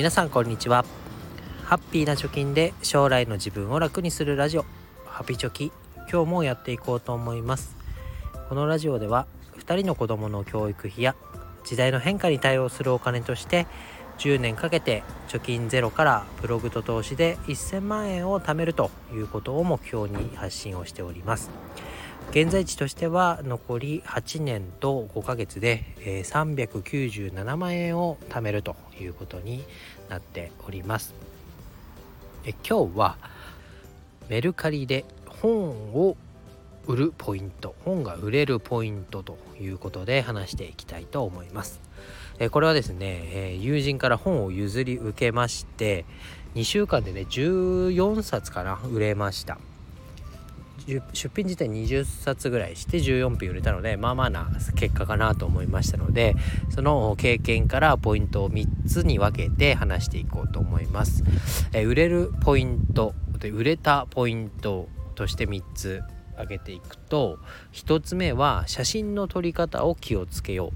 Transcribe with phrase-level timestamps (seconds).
[0.00, 0.86] 皆さんこんにちは。
[1.62, 4.64] ハッピーな貯金で将来の自分を楽にするラジオ。
[5.04, 5.70] ハピチョキ
[6.10, 7.76] 今日もやっていこうと思います。
[8.48, 9.26] このラジオでは
[9.58, 11.16] 2人の子供の教育費や
[11.66, 13.66] 時代の変化に対応するお金として
[14.16, 21.50] 10年かけて貯金ゼロからブログと投資で1000万円を貯めるということを目標に発信をしております。
[22.30, 29.64] 現在地としては残り8年と5ヶ月で、え397万円を貯めるということに
[30.08, 31.12] なっております。
[32.44, 33.16] え今日は
[34.28, 36.16] メルカリで本を
[36.86, 41.80] 売るポイント本が売れるポイントということで話していきたいと思います。
[42.38, 46.04] えこれはですね、え友人から本を譲り受けまして
[46.54, 49.58] 2週間でね14冊かな売れました。
[50.86, 56.36] 出品自体20冊ぐらいして14品売れたのでまあまあな結果かなと思いましたので
[56.70, 61.24] その経験からポイントを3つに分けて話していこうと思います。
[61.72, 66.02] え売れるポイントで売れたポイントとして3つ
[66.34, 67.38] 挙げていくと
[67.72, 70.72] 1つ目は写真の撮り方を気をつけよ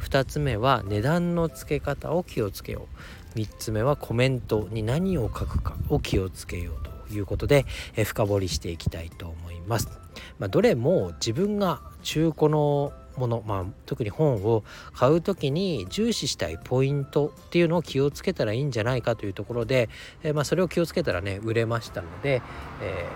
[0.00, 0.02] う。
[0.02, 2.88] 2つ目は値段の付け方を気をつけよ
[3.34, 3.38] う。
[3.38, 6.95] 3つ目はコメントに何を書くかを気をつけようと。
[7.12, 9.88] いうことで、え深掘りしていきたいと思います。
[10.38, 19.88] まあ、どれも自分が中古のもの、まあ、特に本を買う時に重視したいポイントっていうのを気をつけたらいいんじゃないかというところで、
[20.22, 22.42] えー、まあ、それを気をつけたらね売れましたので、
[22.82, 23.06] え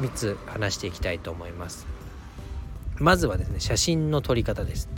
[0.00, 1.86] ー、3つ話していきたいと思います。
[3.00, 4.88] まずはですね写真の撮り方です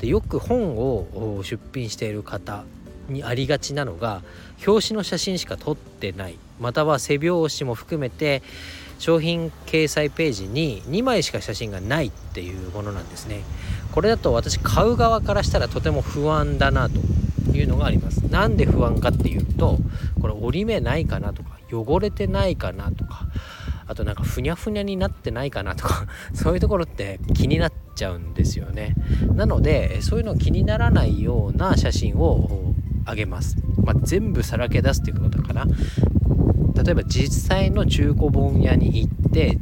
[0.00, 2.64] でよく本を出品している方
[3.08, 4.22] にありがちなのが
[4.66, 6.38] 表紙の写真しか撮ってない。
[6.60, 8.42] または背表紙も含めて
[8.98, 13.42] 商品掲載ページに2枚しか写真がないっていうものなんですね。
[13.92, 16.98] これだと私買う側からしたらとても不安だなと
[17.56, 18.18] いうのがあります。
[18.26, 19.78] なんで不安かっていうと
[20.20, 23.26] これ折り目ないかなとか汚れてないかなとか
[23.86, 28.94] あとなんかふにゃふにゃになってないかなとか そういうところって気になっちゃうんですよね。
[29.34, 32.67] なのでそういうの気にならないような写真を
[33.08, 35.64] あげます、まあ、全部さらけ出すっていうことかな
[36.82, 39.58] 例えば実際の中古本屋に行って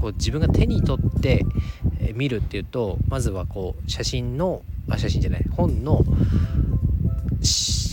[0.00, 1.44] こう自分が手に取って
[2.14, 6.04] 見るっていうとまずはこう写真のあ写真じゃない本の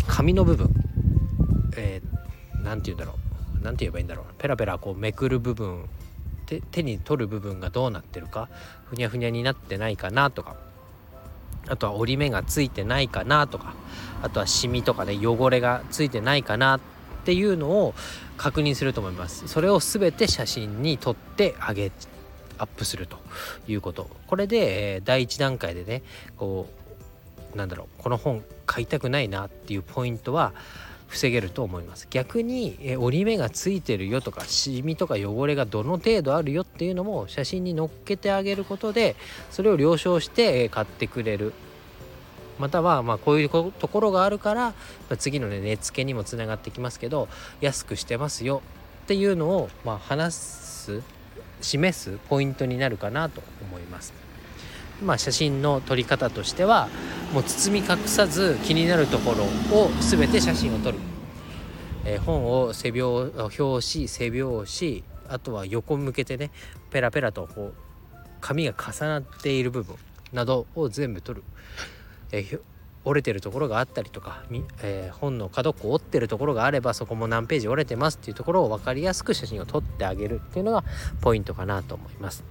[0.08, 0.70] 紙の部分
[1.72, 3.14] 何、えー、て言うんだろ
[3.60, 5.90] う何て言えばいいんだろうペラペラこうめくる部分
[6.46, 8.50] 手に取る部分がどうなってるか
[8.86, 10.56] ふにゃふにゃになってないかなとか
[11.68, 13.74] あとは折り目がついてないかなとか
[14.22, 16.80] あとはシミとかね汚れがついてないかなっ
[17.26, 17.94] ていうのを
[18.38, 19.48] 確認すると思います。
[19.48, 21.92] それを全て写真に撮ってあげ
[22.58, 23.18] アップすると
[23.68, 24.10] いうこと。
[24.28, 26.04] これで、え、第1段階でね
[26.38, 26.68] こ
[27.54, 30.54] うなんだろうこの本買いたくないなっていうポイントは
[31.14, 39.16] 防げると思います逆に、え折り目がついてるよとかシミとか汚れがどの程度あるよっていうのも写真に載っけてあげることで
[39.52, 41.54] それを了承して、え買ってくれる
[42.58, 44.74] またはまこういうところがあるから
[45.20, 47.28] 次のね値付けにもつながってきますけど
[47.62, 48.62] 安くしてますよ
[49.04, 51.02] っていうのをま話す
[51.62, 54.14] 示すポイントになるかなと思います。
[55.02, 56.90] まあ、写真の撮り方としては
[57.34, 59.44] もう包み隠さず気になるところ
[59.78, 61.00] を全て写真を撮る、
[62.06, 66.52] えー、本を背表紙背表紙あとは横向けてね
[66.92, 69.96] ペラペラとこう紙が重なっている部分
[70.32, 71.44] などを全部撮る、
[72.32, 72.60] えー、
[73.06, 74.44] 折れてるところがあったりとか、
[74.82, 80.84] えー、本の角っこ折ってるところがあればそこも何ページ折れてますっていうところを分かりやすく写真を撮ってあげるっていうのが
[81.22, 82.44] ポイントかなと思います。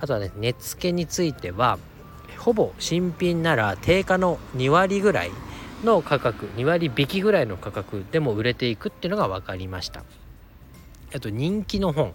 [0.00, 1.78] あとはね値付けについては
[2.38, 5.30] ほぼ新品なら定価の2割ぐらい
[5.84, 10.04] の価格2割引きぐらいの価格でも売れていくっていうのが分かりました。
[11.14, 12.14] あと人気の本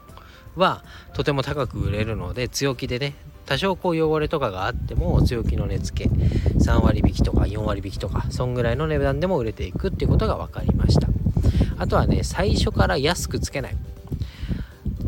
[0.56, 3.14] はとても高く売れるので強気でね
[3.46, 11.08] 多少こう汚れとかがあっても強気の値付け3割引きとか4割引きとかそんぐらいの値段でも売れていくっていうことが分かりました。
[11.78, 13.78] あとはね最初から安くつけない。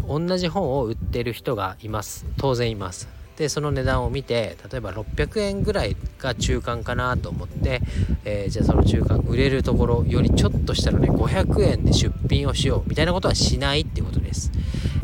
[0.08, 2.26] 同じ本を売ってる人がいます。
[2.38, 3.08] 当然います。
[3.38, 7.82] でその値段を見て例えば600円ぐらいが中間かなと思って、
[8.26, 14.52] えー、じゃあその中間売れるところよりちょっとしたらね500円で出品をしようみたいなことはしないっていうことです。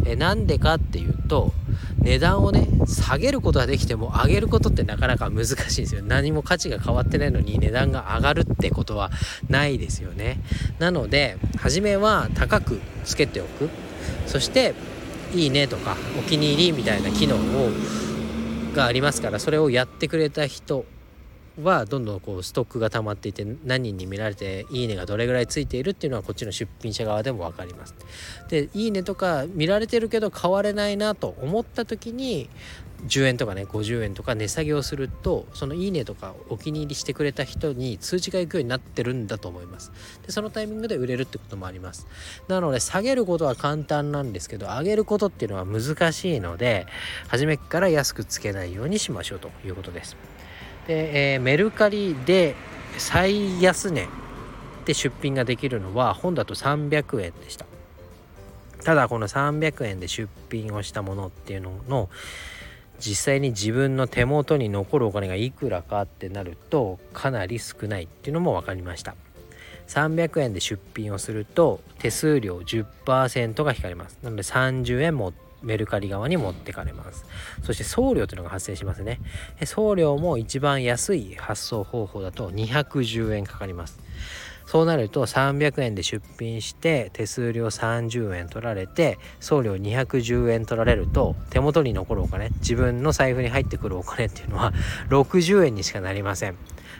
[0.06, 1.54] えー、なんでかっていうと
[2.00, 6.02] 値段をね下げることはできても上げることってなかなか難しいんですよ。
[6.02, 9.12] 何も価値が変わってないのに値段が上がるってことは
[9.48, 10.40] ないですよね。
[10.80, 13.70] なので初めは高くつけておく。
[14.26, 14.74] そして
[15.34, 17.70] いいねとかお気に入りみたいな機能を
[18.74, 20.86] がありますからそれをやってくれた人
[21.62, 27.94] はどんどんこうストックが溜まっていて何人に見られていいねがどれぐらいついているっていうのはこっちの出品者側でも分かります。
[28.50, 32.50] でいいねとか見られてるけど買われないなと思った時に
[33.08, 39.92] 10円とかね50円とか値下げをするとそのいいねとかお気に入りしてくれた人に通知が行くようになってるんだと思います。
[40.26, 42.08] でそのタイミングで売れるってこともあります。
[42.48, 46.88] なので下げることは簡単なんですけど上げることっていうのは難しいので
[47.28, 50.16] 初めから安くつけないようにしましょうということです。
[50.88, 52.56] で、えー、メルカリで
[52.98, 54.08] 最安値
[54.86, 57.66] で出品ができるのは本だと300円でした。
[58.84, 62.10] ただこの300円で出品をしたものっていうのの
[63.06, 69.16] 実際に自分の手元に残るお金がいくらかってなるとかなり少ないっていうのも分かりました。
[69.88, 74.18] 300円で出品をすると手数料10%が引かれます。
[74.24, 77.26] なので30円もメルカリ側に持ってかれます。
[77.62, 79.20] そして送料というのが発生しますね。
[79.66, 84.00] 送料も一番安い発送方法だと210円かかります。
[84.66, 94.74] そうなると300円で出品して手数料30円取られて送料210円取られると手元に残るお金自分の財布に入ってくるお金っていうのは
[95.10, 96.56] 60円にしかなりません。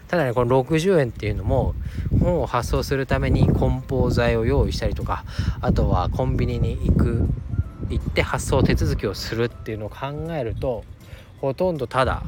[0.08, 1.76] ただねこの60円っていうのも
[2.20, 5.24] 本を発送するために梱包材を用意したりとか
[5.62, 7.30] あとはコンビニに行く
[7.90, 10.84] 行って発送手続きをするっていうのを考えると
[11.42, 12.24] ほとんどただ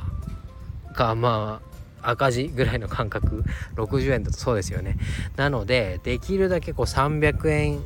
[0.94, 1.75] がまあ
[2.10, 3.44] 赤字ぐらいの感覚。
[3.76, 4.98] 60円だとそうですよね。
[5.36, 7.80] なのでできるだけこう300円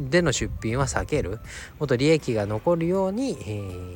[0.00, 1.38] での出品は避ける。
[1.78, 3.44] もっと利益が残るように、え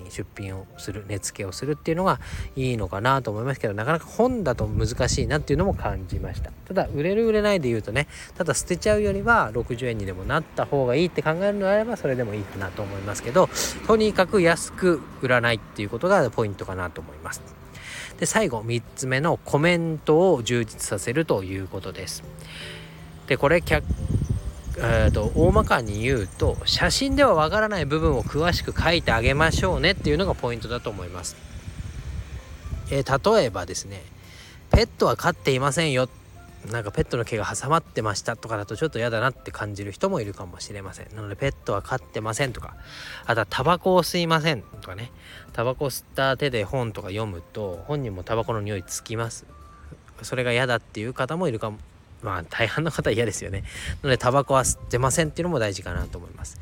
[0.08, 1.04] ー、出品をする。
[1.08, 2.20] 値付けをするっていうのが
[2.54, 6.50] いいのかなと思いますけどなかなか本だと難しいなっていうのも感じました。
[6.66, 13.48] ただ売れる売れないで言うとねただ捨てちゃうよりは60円にでもなった方がいいって考えるのであればそれでもいいかなと思いますけど
[13.86, 17.65] とにかく安く売らないっていうことがポイントかなと思います。
[18.18, 22.24] で最後3つ目のコメントを充実させるということです
[23.26, 23.62] でこれ
[24.78, 31.34] えーと、大まかに言うと写真ではわからない部分を詳しく書いてあげましょうねっていうのがポイントだと思います。
[32.90, 34.02] えー、例えばですね
[34.70, 36.08] ペットは飼っていませんよ
[36.70, 42.76] なんかペットの毛が挟まってましたとかだとちょっと嫌だなって感じる人もいるかもしれませんなのでペットは飼ってませんとか
[43.26, 45.10] あとはタバコを吸いませんとかね
[45.52, 49.46] タバコ吸った手で本とか読むと本人もタバコの匂いつきます
[50.22, 51.78] それが嫌だっていう方もいるかも
[52.22, 53.62] まあ大半の方嫌ですよね。
[54.02, 56.58] なのでタバコは吸ってませんっていうのも大事かなと思います。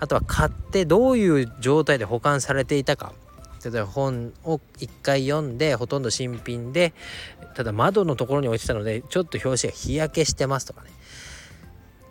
[0.00, 3.12] あとは買ってどういう状態で保管されていたか。
[3.64, 6.92] 例えば本を一回読んでほとんど新品で
[7.54, 10.90] ただ窓のところに置いてたのでちょっと表紙が日焼けしてますとかね。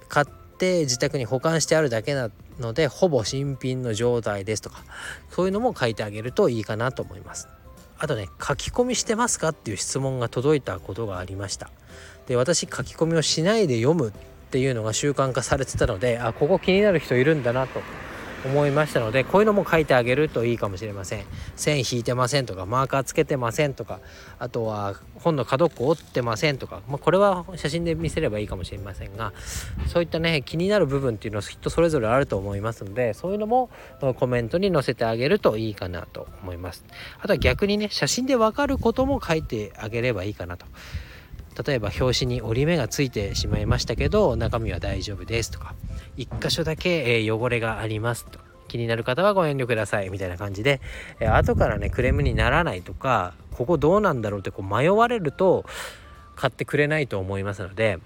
[0.09, 0.25] 買っ
[0.57, 2.29] て自宅に保管してあるだけな
[2.59, 4.83] のでほぼ新品の状態ですとか
[5.31, 7.47] そういうのも書いてあげるといいかなと思います。
[7.97, 11.69] あとね書き込みしてますかっていう質問が届いたことがありました。
[12.27, 14.13] で私書き込みをしないで読むっ
[14.51, 17.81] ていうのが習慣化されてたのであここ気になる人いるんだなと。
[18.45, 21.23] 思いましたのでこういうのも書いてあげるといいかもしれません。
[21.55, 23.99] 線引いてませんとかマーカーつけてませんとか
[24.39, 29.33] あとは本の角っこ折ってませんとか、まあ、これは写真で見せればいいかもしれませんが
[29.87, 33.69] そういったね気になる部分っていうのはきっとそれぞれあると思いますのでそういうのも
[34.19, 36.85] コメントに載せてあげるといいかなと思います。
[37.19, 40.65] あとは逆にね写真でわかることも書いてあげればいいかなと。
[41.53, 45.75] 例えば表紙に折り目がついてしまいましたけど中身は大丈夫ですとか
[46.17, 48.39] 1箇所だけ、え汚れがありますと。
[48.67, 50.09] 気になる方はご遠慮ください。
[50.09, 50.81] みたいな感じで、
[51.19, 55.65] え後からねクレームにならないとかここどうなんだろうってこう迷われると
[56.35, 57.99] 買ってくれないと思いますので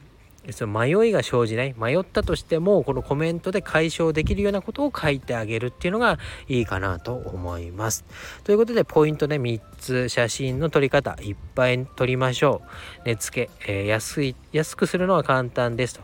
[0.52, 8.06] その迷いが生じない迷ったとしてもこのコメントで解消できるようなことを書いてあげるっていうのがいいかなと思います。
[8.44, 12.62] ということでポイントね3つ写真の撮り方いっぱい撮りましょ
[13.06, 13.10] う。
[13.10, 16.02] 値付け、えー、安い安くするのは簡単ですと。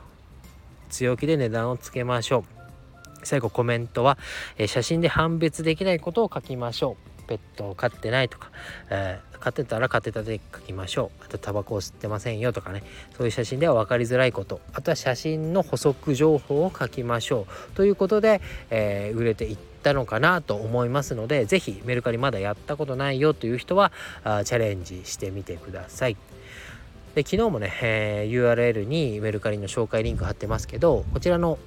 [0.90, 3.26] 強気で値段をつけましょう。
[3.26, 4.18] 最後コメントは、
[4.58, 7.14] えー、写真で判別できないことを書きましょう。
[7.26, 8.52] ペットを飼ってないとか、
[8.90, 11.26] えー、飼ってたら飼ってたで書きましょう。
[11.26, 12.82] あとタバコを吸ってませんよとかね。
[13.18, 14.62] そういう写真では分かりづらいこと。
[14.72, 17.76] あとは写真の補足情報を書きましょう。
[17.76, 23.92] ということで、えー、売れていったのかなと思いますので是非メルカリまだやったことないよという人は
[24.24, 26.16] あチャレンジしてみてください。
[27.16, 31.60] で昨日もね、えー、URL にメルカリの紹介リンク貼ってますけどこちらの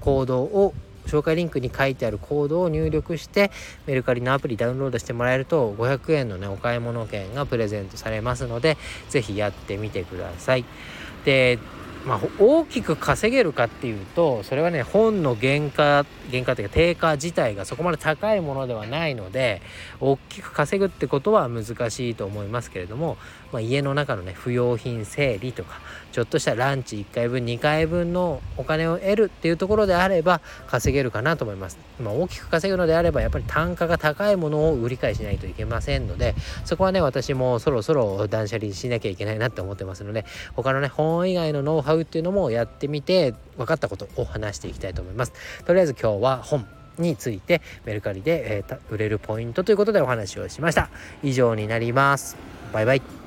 [0.00, 0.74] 行動を
[1.12, 3.50] 紹介リンクに書いてあるコードを入力して
[3.86, 8.78] メルカリのアプリダウンロードしてもらえると500円のねお買い物券がプレゼントされますので
[9.10, 10.64] 是非やってみてください。
[11.24, 11.58] で
[12.04, 19.62] まあ、大きく稼げるかっていうとそれはね本の原価原価というか定価自体がそこまで高いものではないので
[20.00, 23.16] 大きく稼ぐってことは難しいと思いますけれども、
[23.52, 25.80] まあ、家の中のね不用品整理とか
[26.12, 31.78] ちょっとしたランチ1回分2回分のお金を得るっていうところであれば稼げるかなと思います。
[32.00, 45.32] まあ、大きく稼ぐのであればやっぱり単価が高いものを売り買いしないといけませんのでそこはね私もそろそろ断捨離しなきゃいけないなって思ってますので他のね本以外のノウハウ買うっていうのもやってみて分かったことを話していきたいと思います。
[45.64, 46.66] とりあえず今日は本
[46.98, 50.90] についてメルカリで、えー、売れるポイントということでお話をしました。
[51.22, 52.36] 以上になります。
[52.72, 53.21] バイバイ。